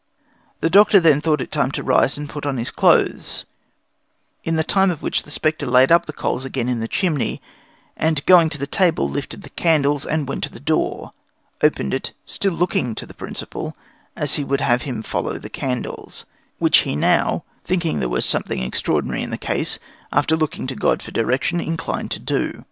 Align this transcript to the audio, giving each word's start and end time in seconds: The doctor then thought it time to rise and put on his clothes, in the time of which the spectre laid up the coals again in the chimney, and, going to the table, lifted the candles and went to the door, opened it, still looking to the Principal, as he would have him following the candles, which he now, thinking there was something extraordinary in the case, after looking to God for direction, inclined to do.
The 0.61 0.69
doctor 0.71 0.99
then 0.99 1.21
thought 1.21 1.41
it 1.41 1.51
time 1.51 1.69
to 1.73 1.83
rise 1.83 2.17
and 2.17 2.27
put 2.27 2.43
on 2.43 2.57
his 2.57 2.71
clothes, 2.71 3.45
in 4.43 4.55
the 4.55 4.63
time 4.63 4.89
of 4.89 5.03
which 5.03 5.21
the 5.21 5.29
spectre 5.29 5.67
laid 5.67 5.91
up 5.91 6.07
the 6.07 6.11
coals 6.11 6.43
again 6.43 6.67
in 6.67 6.79
the 6.79 6.87
chimney, 6.87 7.39
and, 7.95 8.25
going 8.25 8.49
to 8.49 8.57
the 8.57 8.65
table, 8.65 9.07
lifted 9.07 9.43
the 9.43 9.51
candles 9.51 10.03
and 10.03 10.27
went 10.27 10.43
to 10.45 10.49
the 10.49 10.59
door, 10.59 11.13
opened 11.61 11.93
it, 11.93 12.13
still 12.25 12.51
looking 12.53 12.95
to 12.95 13.05
the 13.05 13.13
Principal, 13.13 13.77
as 14.15 14.33
he 14.33 14.43
would 14.43 14.61
have 14.61 14.81
him 14.81 15.03
following 15.03 15.41
the 15.41 15.49
candles, 15.51 16.25
which 16.57 16.79
he 16.79 16.95
now, 16.95 17.43
thinking 17.63 17.99
there 17.99 18.09
was 18.09 18.25
something 18.25 18.63
extraordinary 18.63 19.21
in 19.21 19.29
the 19.29 19.37
case, 19.37 19.77
after 20.11 20.35
looking 20.35 20.65
to 20.65 20.73
God 20.73 21.03
for 21.03 21.11
direction, 21.11 21.59
inclined 21.61 22.09
to 22.09 22.19
do. 22.19 22.59